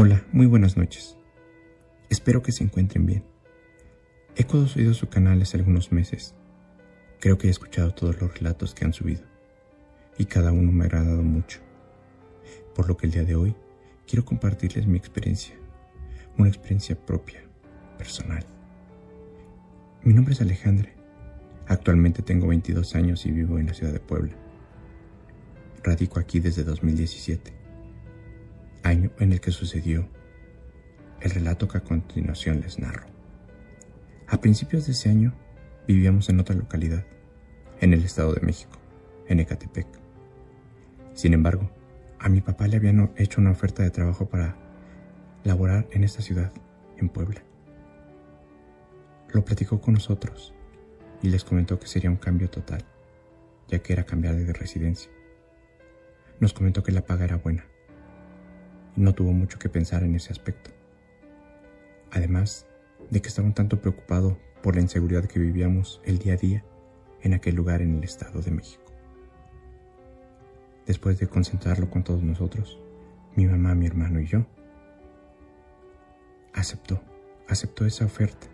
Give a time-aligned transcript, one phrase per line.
[0.00, 1.16] Hola, muy buenas noches.
[2.08, 3.24] Espero que se encuentren bien.
[4.36, 6.36] He conocido su canal hace algunos meses.
[7.18, 9.22] Creo que he escuchado todos los relatos que han subido
[10.16, 11.58] y cada uno me ha agradado mucho.
[12.76, 13.56] Por lo que el día de hoy
[14.06, 15.56] quiero compartirles mi experiencia,
[16.36, 17.42] una experiencia propia,
[17.98, 18.46] personal.
[20.04, 20.92] Mi nombre es Alejandra.
[21.66, 24.36] Actualmente tengo 22 años y vivo en la ciudad de Puebla.
[25.82, 27.52] Radico aquí desde 2017
[28.88, 30.08] año en el que sucedió
[31.20, 33.06] el relato que a continuación les narro.
[34.26, 35.34] A principios de ese año
[35.86, 37.04] vivíamos en otra localidad,
[37.80, 38.78] en el Estado de México,
[39.26, 39.86] en Ecatepec.
[41.14, 41.70] Sin embargo,
[42.18, 44.56] a mi papá le habían hecho una oferta de trabajo para
[45.44, 46.52] laborar en esta ciudad,
[46.96, 47.42] en Puebla.
[49.32, 50.54] Lo platicó con nosotros
[51.22, 52.84] y les comentó que sería un cambio total,
[53.68, 55.10] ya que era cambiar de residencia.
[56.40, 57.64] Nos comentó que la paga era buena
[58.98, 60.70] no tuvo mucho que pensar en ese aspecto.
[62.10, 62.66] Además
[63.10, 66.64] de que estaba un tanto preocupado por la inseguridad que vivíamos el día a día
[67.22, 68.82] en aquel lugar en el Estado de México.
[70.84, 72.78] Después de concentrarlo con todos nosotros,
[73.36, 74.46] mi mamá, mi hermano y yo,
[76.52, 77.00] aceptó,
[77.46, 78.48] aceptó esa oferta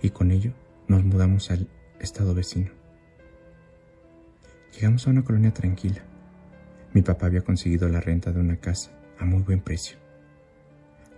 [0.00, 0.52] y con ello
[0.86, 1.68] nos mudamos al
[2.00, 2.70] estado vecino.
[4.74, 6.02] Llegamos a una colonia tranquila.
[6.94, 9.98] Mi papá había conseguido la renta de una casa a muy buen precio.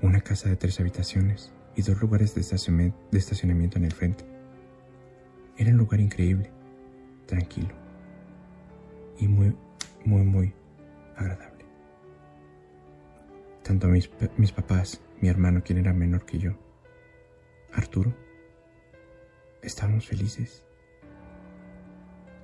[0.02, 4.24] Una casa de tres habitaciones y dos lugares de estacionamiento en el frente.
[5.56, 6.50] Era un lugar increíble,
[7.26, 7.74] tranquilo
[9.18, 9.54] y muy,
[10.04, 10.54] muy, muy
[11.16, 11.66] agradable.
[13.62, 16.52] Tanto mis, mis papás, mi hermano, quien era menor que yo,
[17.72, 18.14] Arturo,
[19.62, 20.64] estábamos felices.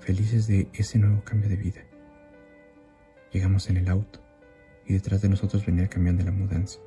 [0.01, 1.83] Felices de ese nuevo cambio de vida.
[3.33, 4.26] Llegamos en el auto
[4.87, 6.79] y detrás de nosotros venía el camión de la mudanza.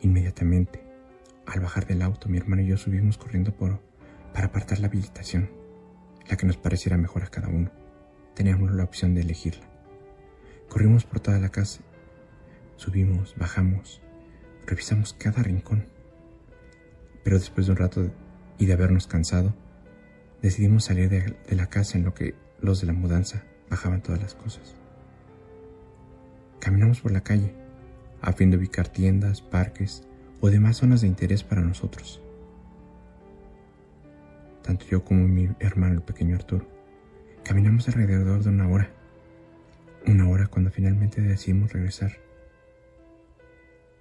[0.00, 0.82] Inmediatamente,
[1.46, 3.80] al bajar del auto, mi hermano y yo subimos corriendo por,
[4.32, 5.50] para apartar la habilitación,
[6.28, 7.70] la que nos pareciera mejor a cada uno.
[8.34, 9.64] Teníamos la opción de elegirla.
[10.68, 11.80] Corrimos por toda la casa.
[12.76, 14.02] Subimos, bajamos,
[14.66, 15.86] revisamos cada rincón.
[17.22, 18.10] Pero después de un rato
[18.58, 19.54] y de habernos cansado,
[20.42, 24.20] decidimos salir de, de la casa en lo que los de la mudanza bajaban todas
[24.20, 24.76] las cosas.
[26.64, 27.52] Caminamos por la calle,
[28.22, 30.02] a fin de ubicar tiendas, parques
[30.40, 32.22] o demás zonas de interés para nosotros.
[34.62, 36.66] Tanto yo como mi hermano, el pequeño Arturo,
[37.44, 38.88] caminamos alrededor de una hora.
[40.06, 42.12] Una hora cuando finalmente decidimos regresar.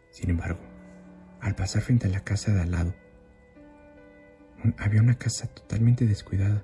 [0.10, 0.62] Sin embargo,
[1.42, 2.94] al pasar frente a la casa de al lado,
[4.78, 6.64] había una casa totalmente descuidada,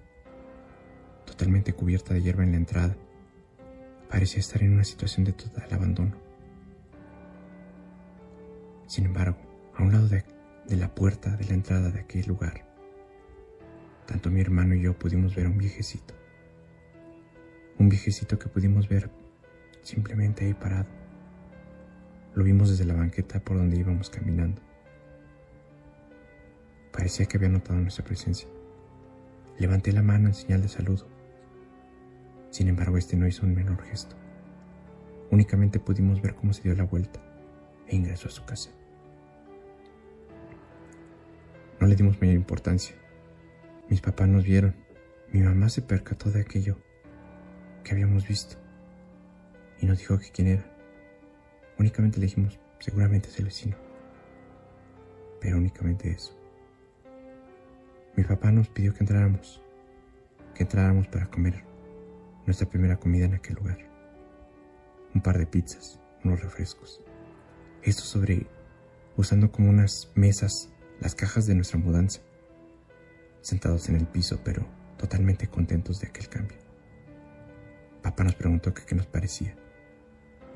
[1.25, 2.95] totalmente cubierta de hierba en la entrada
[4.09, 6.15] parecía estar en una situación de total abandono.
[8.87, 9.37] Sin embargo,
[9.75, 10.25] a un lado de,
[10.75, 12.65] la puerta de la entrada de aquel lugar,
[14.07, 16.15] tanto mi hermano y yo pudimos ver a un viejecito.
[17.77, 19.09] Un viejecito que pudimos ver
[19.83, 20.89] simplemente ahí parado.
[22.33, 24.61] Lo vimos desde la banqueta por donde íbamos caminando.
[26.91, 28.49] Parecía que había notado nuestra presencia.
[29.59, 31.18] Levanté la mano en señal de saludo
[32.49, 34.15] sin embargo, este no hizo un menor gesto.
[35.31, 37.21] Únicamente pudimos ver cómo se dio la vuelta
[37.87, 38.71] e ingresó a su casa.
[41.79, 42.95] No le dimos mayor importancia.
[43.87, 44.75] Mis papás nos vieron.
[45.31, 46.77] Mi mamá se percató de aquello
[47.83, 48.57] que habíamos visto
[49.79, 50.65] y nos dijo que quién era.
[51.77, 53.77] Únicamente le dijimos, seguramente es el vecino.
[55.39, 56.35] Pero únicamente eso.
[58.17, 59.61] Mi papá nos pidió que entráramos,
[60.55, 61.68] que entráramos para comer
[62.49, 63.77] nuestra primera comida en aquel lugar.
[65.13, 66.99] Un par de pizzas, unos refrescos.
[67.83, 68.47] Esto sobre
[69.15, 72.21] usando como unas mesas las cajas de nuestra mudanza.
[73.41, 74.65] Sentados en el piso, pero
[74.97, 76.57] totalmente contentos de aquel cambio.
[78.01, 79.55] Papá nos preguntó qué nos parecía.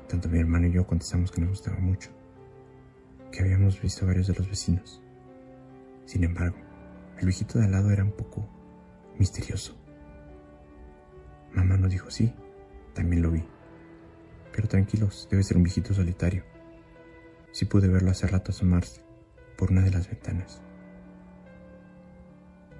[0.08, 2.10] Tanto mi hermano y yo contestamos que nos gustaba mucho,
[3.30, 5.00] que habíamos visto varios de los vecinos.
[6.06, 6.56] Sin embargo,
[7.18, 8.48] el viejito de al lado era un poco
[9.16, 9.83] misterioso.
[11.54, 12.34] Mamá nos dijo, sí,
[12.94, 13.44] también lo vi.
[14.52, 16.44] Pero tranquilos, debe ser un viejito solitario.
[17.52, 19.02] Sí pude verlo hace rato asomarse
[19.56, 20.60] por una de las ventanas.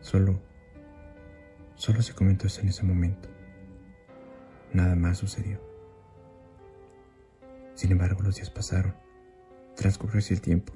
[0.00, 0.40] Solo,
[1.76, 3.28] solo se comentó eso en ese momento.
[4.72, 5.60] Nada más sucedió.
[7.74, 8.94] Sin embargo, los días pasaron,
[9.76, 10.72] transcurrió el tiempo,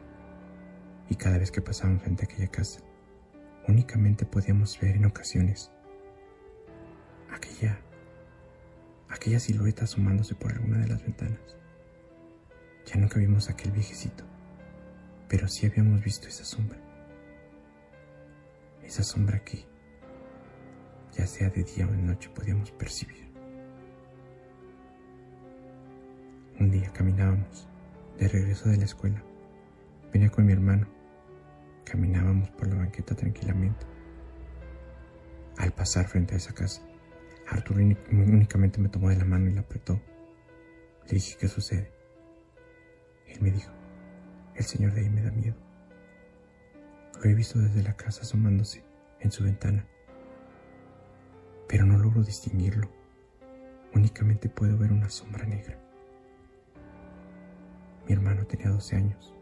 [1.09, 2.81] y cada vez que pasábamos frente a aquella casa,
[3.67, 5.71] únicamente podíamos ver en ocasiones
[7.31, 7.81] aquella
[9.09, 11.57] aquella silueta asomándose por alguna de las ventanas.
[12.87, 14.25] Ya nunca vimos a aquel viejecito,
[15.29, 16.79] pero sí habíamos visto esa sombra.
[18.83, 19.67] Esa sombra que,
[21.17, 23.29] ya sea de día o de noche, podíamos percibir.
[26.59, 27.69] Un día caminábamos
[28.19, 29.23] de regreso de la escuela.
[30.13, 30.89] Venía con mi hermano.
[31.85, 33.87] Caminábamos por la banqueta tranquilamente.
[35.59, 36.83] Al pasar frente a esa casa,
[37.51, 40.01] Arturo únicamente me tomó de la mano y la apretó.
[41.07, 41.91] Le dije, ¿qué sucede?
[43.27, 43.73] Él me dijo,
[44.55, 45.57] el señor de ahí me da miedo.
[47.23, 48.85] Lo he visto desde la casa asomándose
[49.21, 49.87] en su ventana,
[51.67, 52.89] pero no logro distinguirlo.
[53.95, 55.79] Únicamente puedo ver una sombra negra.
[58.07, 59.35] Mi hermano tenía 12 años.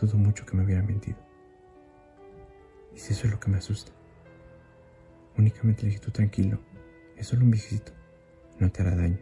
[0.00, 1.18] Dudo mucho que me hubiera mentido.
[2.94, 3.92] Y si eso es lo que me asusta.
[5.38, 6.58] Únicamente le dije, tú tranquilo,
[7.16, 7.92] es solo un viejito,
[8.58, 9.18] no te hará daño.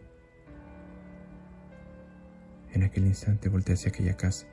[2.73, 4.47] En aquel instante volteé hacia aquella casa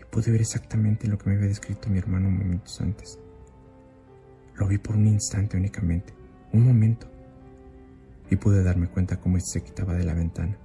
[0.00, 3.18] y pude ver exactamente lo que me había descrito mi hermano momentos antes.
[4.54, 6.12] Lo vi por un instante únicamente,
[6.52, 7.08] un momento,
[8.30, 10.56] y pude darme cuenta cómo éste se quitaba de la ventana.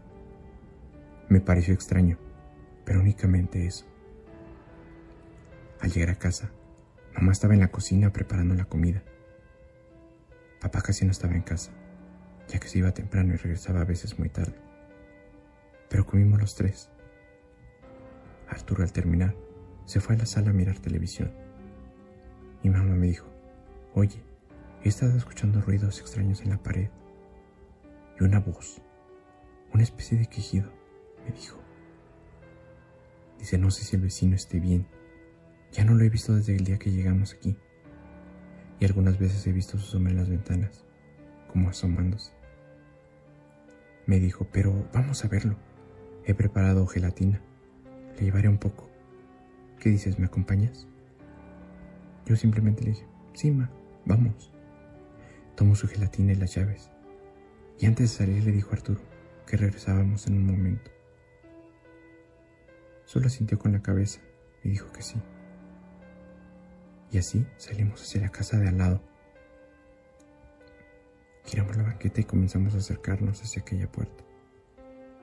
[1.30, 2.18] Me pareció extraño,
[2.86, 3.86] pero únicamente eso.
[5.80, 6.52] Al llegar a casa,
[7.16, 9.04] mamá estaba en la cocina preparando la comida.
[10.64, 11.74] Papá casi no estaba en casa,
[12.48, 14.56] ya que se iba temprano y regresaba a veces muy tarde.
[15.90, 16.90] Pero comimos los tres.
[18.48, 19.36] Arturo al terminar
[19.84, 21.34] se fue a la sala a mirar televisión.
[22.64, 23.28] Mi mamá me dijo,
[23.94, 24.24] oye,
[24.82, 26.90] he estado escuchando ruidos extraños en la pared
[28.18, 28.82] y una voz,
[29.74, 30.72] una especie de quejido
[31.26, 31.60] me dijo.
[33.38, 34.88] Dice, no sé si el vecino esté bien.
[35.74, 37.58] Ya no lo he visto desde el día que llegamos aquí.
[38.80, 40.84] Y algunas veces he visto su sombra en las ventanas,
[41.52, 42.34] como asomándose.
[44.06, 45.56] Me dijo, pero vamos a verlo.
[46.26, 47.42] He preparado gelatina.
[48.18, 48.90] Le llevaré un poco.
[49.80, 50.20] ¿Qué dices?
[50.20, 50.88] ¿Me acompañas?
[52.26, 53.70] Yo simplemente le dije, sí, ma,
[54.06, 54.52] vamos.
[55.56, 56.90] Tomó su gelatina y las llaves.
[57.80, 59.02] Y antes de salir le dijo a Arturo
[59.46, 60.92] que regresábamos en un momento.
[63.06, 64.20] Solo sintió con la cabeza
[64.64, 65.16] y dijo que sí.
[67.14, 69.00] Y así salimos hacia la casa de al lado.
[71.46, 74.24] Giramos la banqueta y comenzamos a acercarnos hacia aquella puerta,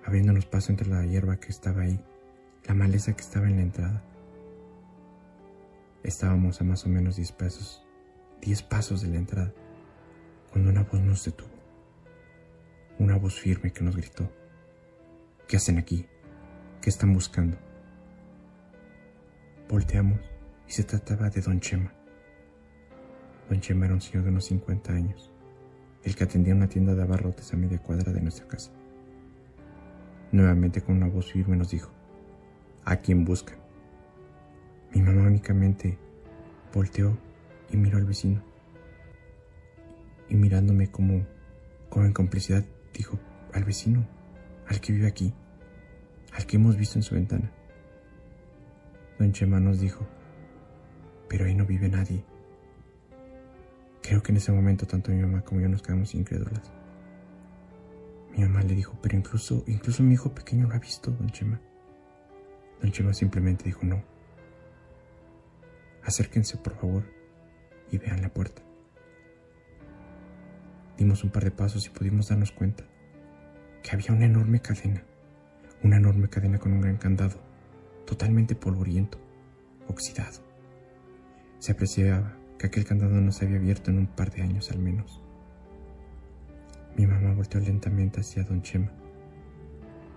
[0.04, 2.00] abriéndonos paso entre la hierba que estaba ahí,
[2.68, 4.04] la maleza que estaba en la entrada.
[6.04, 7.82] Estábamos a más o menos diez pasos,
[8.40, 9.52] diez pasos de la entrada,
[10.52, 11.50] cuando una voz nos detuvo.
[13.00, 14.30] Una voz firme que nos gritó.
[15.48, 16.06] ¿Qué hacen aquí?
[16.82, 17.56] ¿Qué están buscando?
[19.68, 20.29] Volteamos
[20.70, 21.92] y se trataba de don Chema.
[23.48, 25.32] Don Chema era un señor de unos 50 años,
[26.04, 28.70] el que atendía una tienda de abarrotes a media cuadra de nuestra casa.
[30.30, 31.90] Nuevamente con una voz firme nos dijo,
[32.84, 33.58] ¿a quién buscan?
[34.94, 35.98] Mi mamá únicamente
[36.72, 37.18] volteó
[37.72, 38.40] y miró al vecino.
[40.28, 41.26] Y mirándome como,
[41.88, 42.64] como en complicidad,
[42.94, 43.18] dijo,
[43.52, 44.06] al vecino,
[44.68, 45.34] al que vive aquí,
[46.32, 47.50] al que hemos visto en su ventana.
[49.18, 50.06] Don Chema nos dijo,
[51.30, 52.24] pero ahí no vive nadie.
[54.02, 56.72] Creo que en ese momento tanto mi mamá como yo nos quedamos incrédulas.
[58.32, 61.60] Mi mamá le dijo, pero incluso, incluso mi hijo pequeño lo ha visto, don Chema.
[62.82, 64.02] Don Chema simplemente dijo, no.
[66.02, 67.04] Acérquense, por favor,
[67.92, 68.62] y vean la puerta.
[70.98, 72.82] Dimos un par de pasos y pudimos darnos cuenta
[73.84, 75.04] que había una enorme cadena,
[75.84, 77.40] una enorme cadena con un gran candado
[78.04, 79.18] totalmente polvoriento,
[79.86, 80.49] oxidado.
[81.60, 84.80] Se apreciaba que aquel candado no se había abierto en un par de años al
[84.80, 85.22] menos.
[86.96, 88.90] Mi mamá volteó lentamente hacia don Chema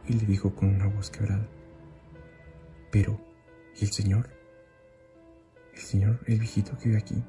[0.08, 1.48] y le dijo con una voz quebrada,
[2.92, 3.22] pero,
[3.80, 4.30] ¿y el señor?
[5.76, 7.24] El señor, el viejito que vive aquí.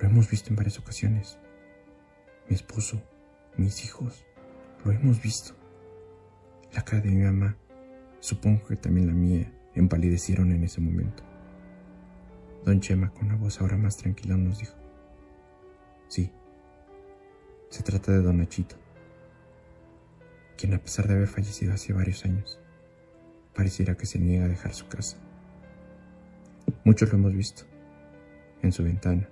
[0.00, 1.38] Lo hemos visto en varias ocasiones.
[2.48, 3.00] Mi esposo,
[3.56, 4.26] mis hijos,
[4.84, 5.54] lo hemos visto.
[6.72, 7.56] La cara de mi mamá
[8.22, 11.24] Supongo que también la mía empalidecieron en ese momento.
[12.64, 14.76] Don Chema, con una voz ahora más tranquila, nos dijo,
[16.08, 16.30] sí,
[17.68, 18.76] se trata de don Nachito,
[20.56, 22.60] quien a pesar de haber fallecido hace varios años,
[23.54, 25.16] pareciera que se niega a dejar su casa.
[26.84, 27.64] Muchos lo hemos visto,
[28.62, 29.28] en su ventana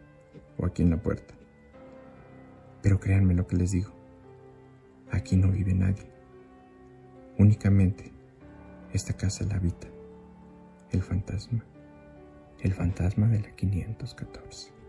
[0.58, 1.34] o aquí en la puerta.
[2.82, 3.92] Pero créanme lo que les digo,
[5.10, 6.10] aquí no vive nadie.
[7.38, 8.12] Únicamente
[8.92, 9.86] esta casa la habita
[10.90, 11.64] el fantasma,
[12.62, 14.79] el fantasma de la 514.